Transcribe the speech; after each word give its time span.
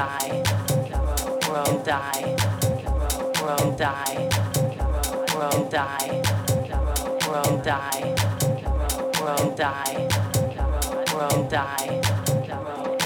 die, 0.00 0.42
won't 1.52 1.84
die, 1.84 2.34
won't 3.42 3.76
die, 3.76 4.28
won't 5.34 5.70
die, 5.70 6.22
won't 7.28 7.64
die, 7.64 8.14
won't 9.20 9.56
die, 9.56 10.08
won't 11.12 11.50
die, 11.50 12.00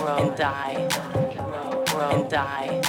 won't 0.04 0.36
die, 0.36 0.88
won't 1.96 2.30
die. 2.30 2.83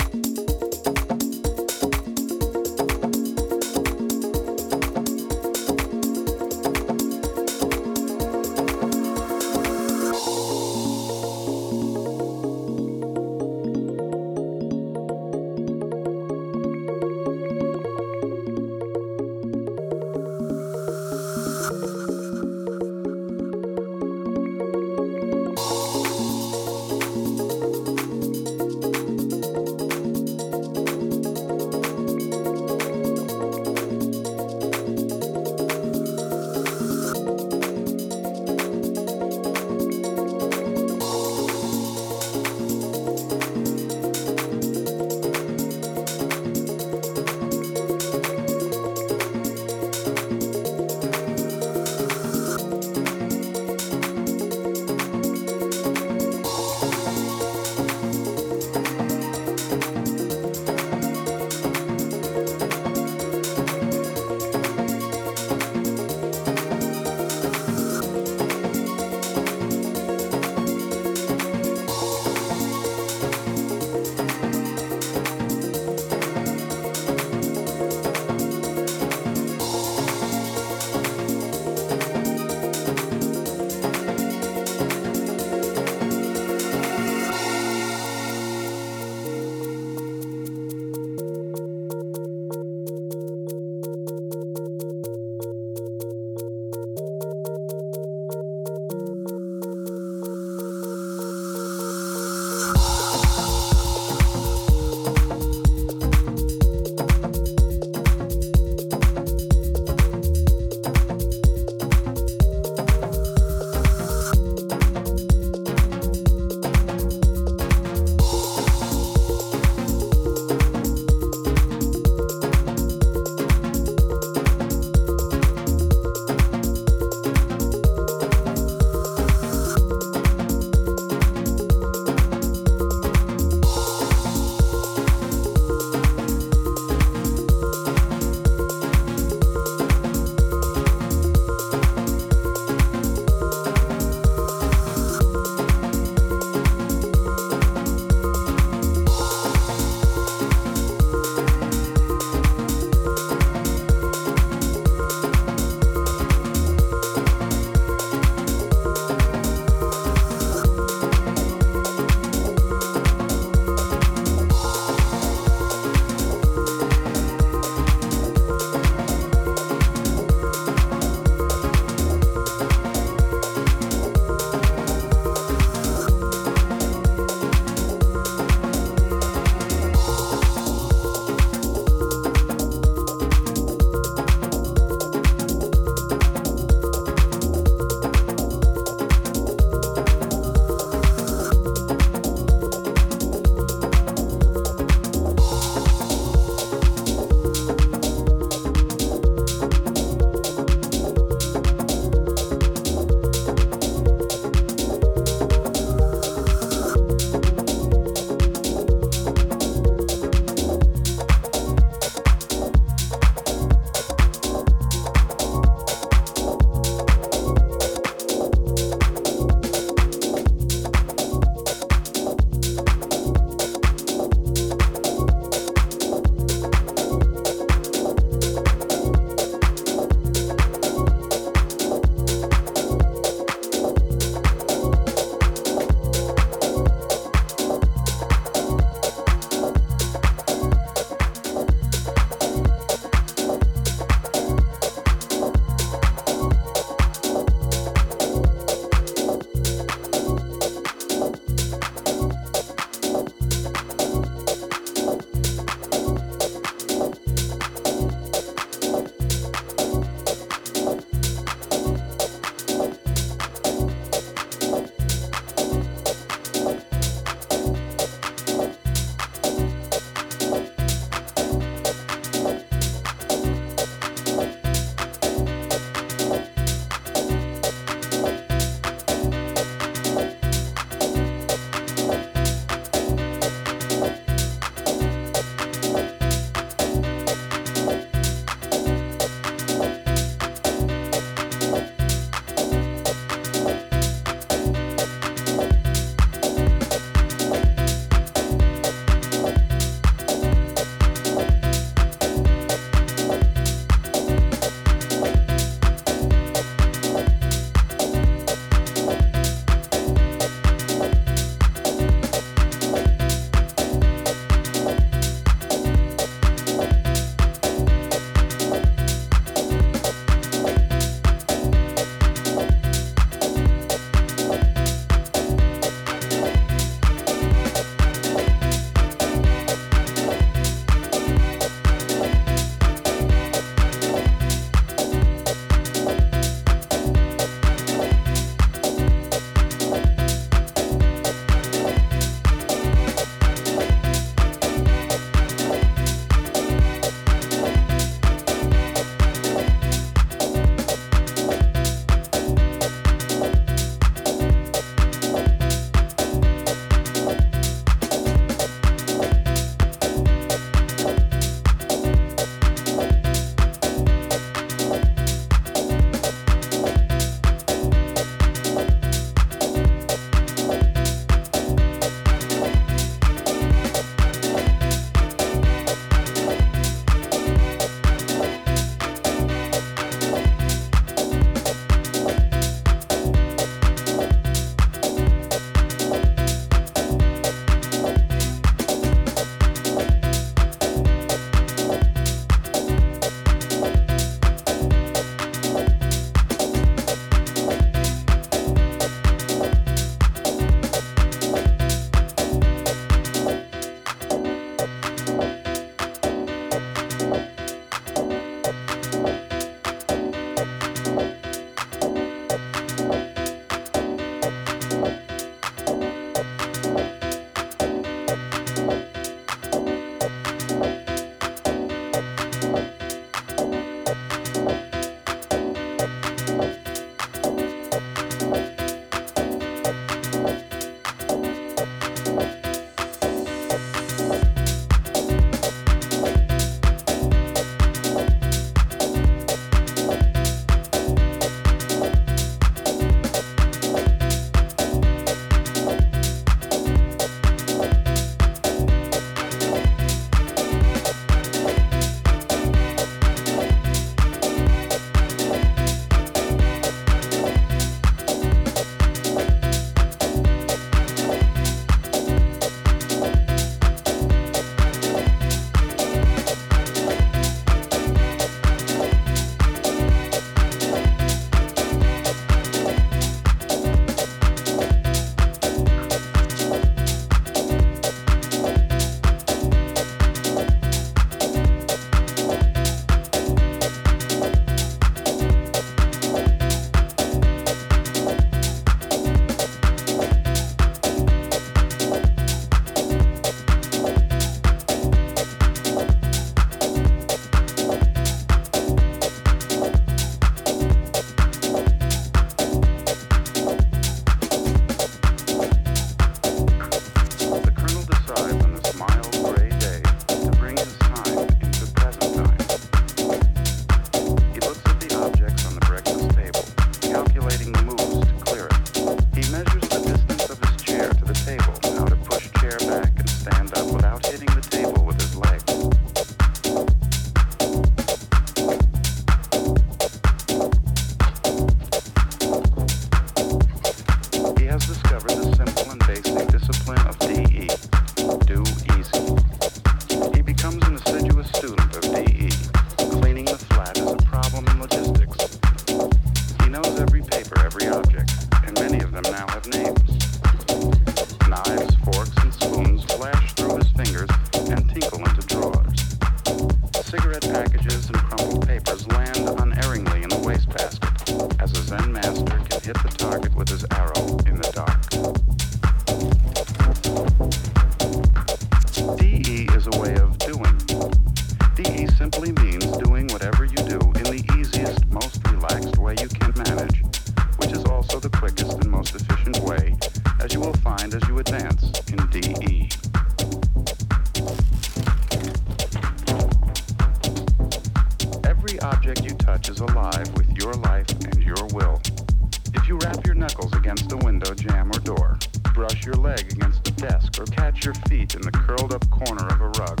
Corner 599.24 599.46
of 599.48 599.60
a 599.60 599.68
rug, 599.80 600.00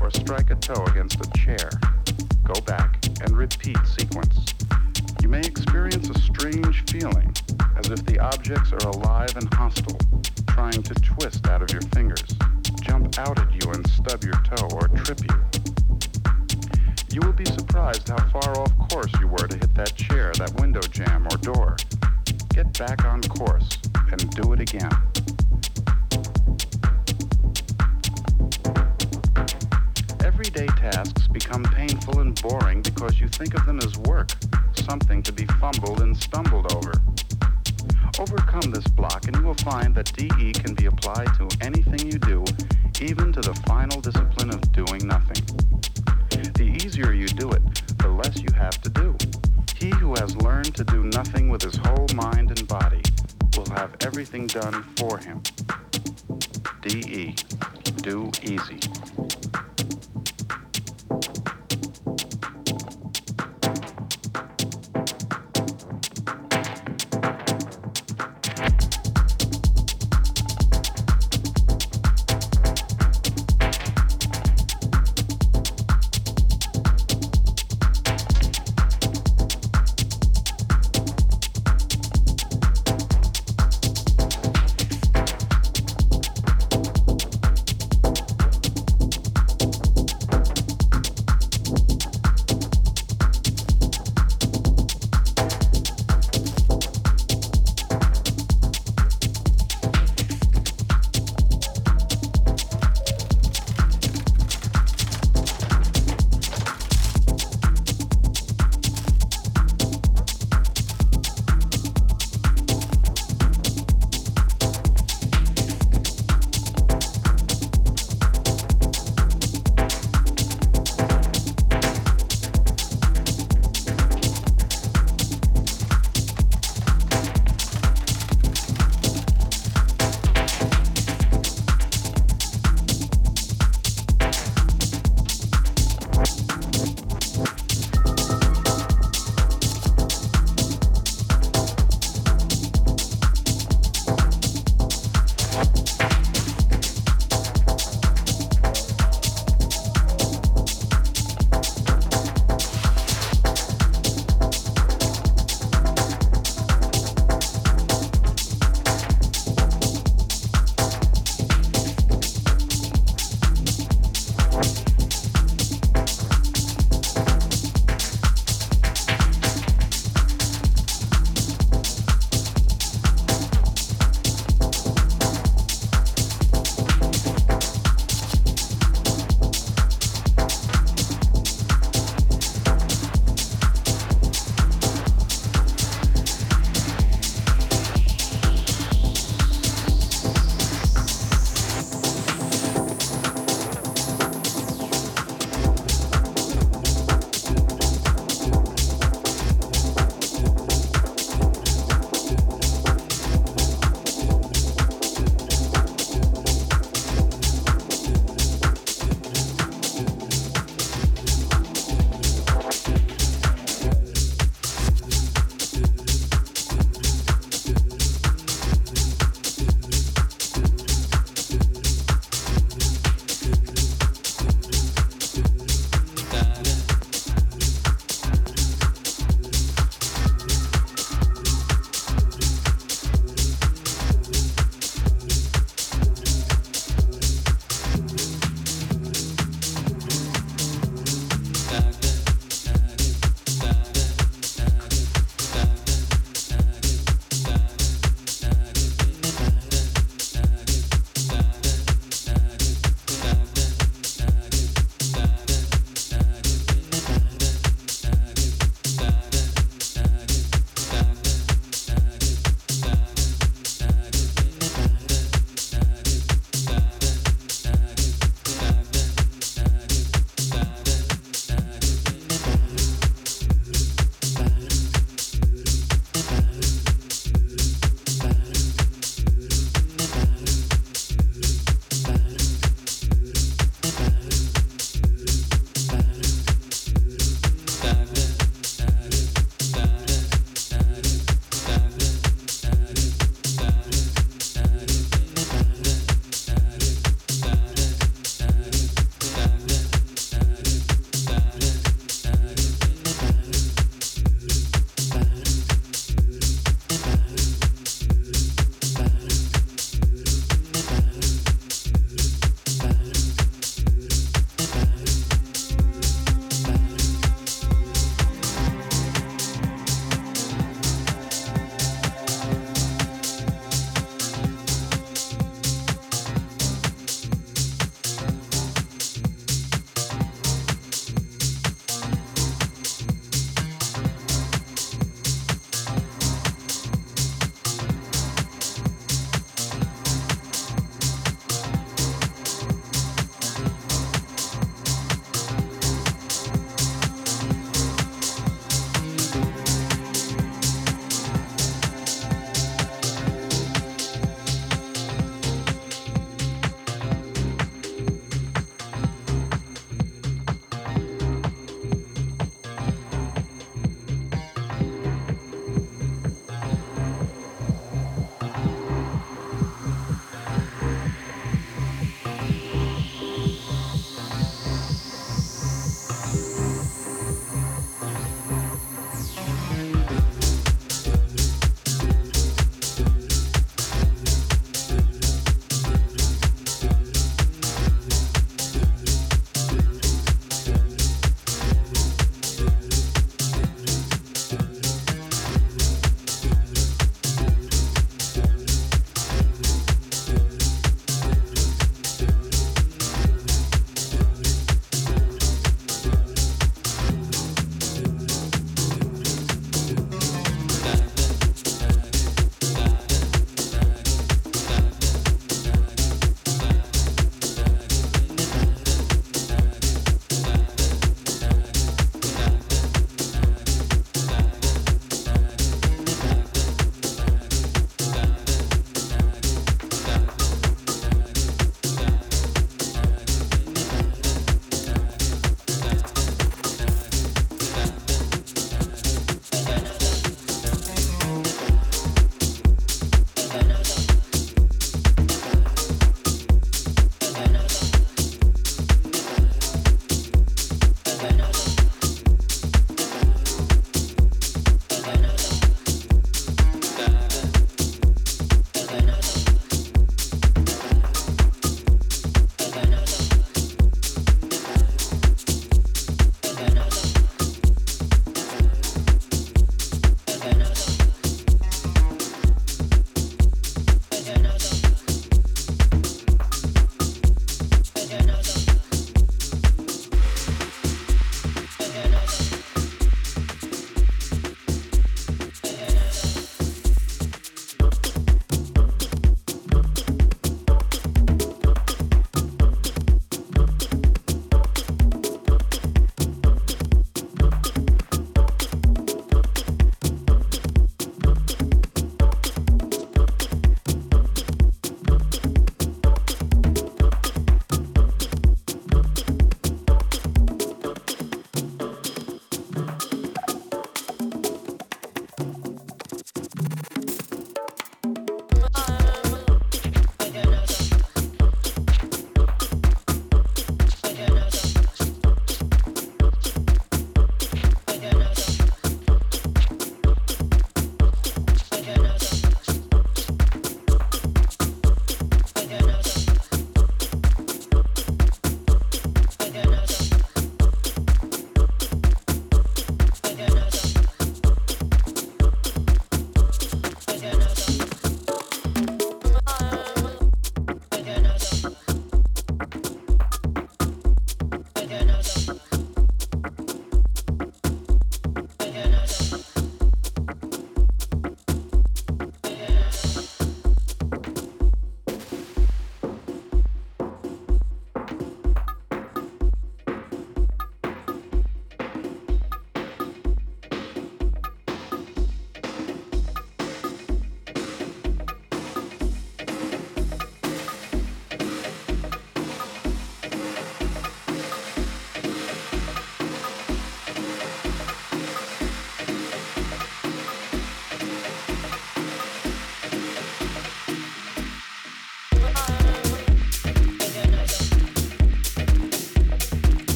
or 0.00 0.10
strike 0.10 0.50
a 0.50 0.54
toe 0.56 0.84
against 0.86 1.20
a 1.20 1.30
chair, 1.38 1.70
go 2.42 2.60
back 2.62 3.04
and 3.22 3.36
repeat 3.36 3.76
sequence. 3.84 4.54
You 5.22 5.28
may 5.28 5.40
experience 5.40 6.08
a 6.10 6.18
strange 6.18 6.84
feeling, 6.90 7.32
as 7.76 7.90
if 7.90 8.04
the 8.06 8.18
objects 8.18 8.72
are 8.72 8.88
alive 8.88 9.36
and 9.36 9.52
hostile, 9.54 9.98
trying 10.48 10.82
to 10.82 10.94
twist 10.94 11.46
out 11.48 11.62
of 11.62 11.70
your 11.70 11.82
fingers, 11.94 12.24
jump 12.80 13.18
out 13.18 13.38
at 13.38 13.52
you 13.52 13.70
and 13.70 13.88
stub 13.88 14.24
your 14.24 14.40
toe 14.44 14.68
or 14.72 14.88
trip 14.88 15.20
you. 15.20 15.36
You 17.12 17.20
will 17.20 17.32
be 17.32 17.44
surprised 17.44 18.08
how 18.08 18.28
far 18.28 18.58
off 18.58 18.72
course 18.90 19.12
you 19.20 19.28
were 19.28 19.46
to 19.48 19.56
hit 19.56 19.74
that 19.74 19.94
chair, 19.94 20.32
that 20.38 20.52
window 20.60 20.80
jamb, 20.80 21.26
or 21.26 21.36
door. 21.38 21.76
Get 22.50 22.76
back 22.78 23.04
on 23.04 23.22
course 23.22 23.78
and 24.10 24.30
do 24.30 24.52
it 24.52 24.60
again. 24.60 24.90
Everyday 30.56 30.80
tasks 30.80 31.28
become 31.28 31.62
painful 31.64 32.20
and 32.20 32.40
boring 32.40 32.80
because 32.80 33.20
you 33.20 33.28
think 33.28 33.52
of 33.52 33.66
them 33.66 33.78
as 33.82 33.98
work, 33.98 34.30
something 34.72 35.22
to 35.22 35.30
be 35.30 35.44
fumbled 35.60 36.00
and 36.00 36.16
stumbled 36.16 36.72
over. 36.72 36.92
Overcome 38.18 38.70
this 38.70 38.86
block 38.88 39.26
and 39.26 39.36
you 39.36 39.42
will 39.42 39.54
find 39.56 39.94
that 39.94 40.10
DE 40.14 40.52
can 40.52 40.72
be 40.72 40.86
applied 40.86 41.28
to 41.34 41.46
anything 41.60 42.10
you 42.10 42.18
do, 42.18 42.42
even 43.02 43.34
to 43.34 43.42
the 43.42 43.54
final 43.66 44.00
discipline 44.00 44.48
of 44.48 44.72
doing 44.72 45.06
nothing. 45.06 45.44
The 46.54 46.80
easier 46.82 47.12
you 47.12 47.28
do 47.28 47.50
it, 47.50 47.62
the 47.98 48.08
less 48.08 48.40
you 48.40 48.48
have 48.54 48.80
to 48.80 48.88
do. 48.88 49.14
He 49.76 49.90
who 49.90 50.14
has 50.14 50.36
learned 50.36 50.74
to 50.76 50.84
do 50.84 51.04
nothing 51.04 51.50
with 51.50 51.60
his 51.60 51.76
whole 51.76 52.08
mind 52.14 52.48
and 52.48 52.66
body 52.66 53.02
will 53.58 53.68
have 53.74 53.94
everything 54.00 54.46
done 54.46 54.84
for 54.96 55.18
him. 55.18 55.42
DE. 56.80 57.34
Do 58.00 58.30
easy. 58.42 58.80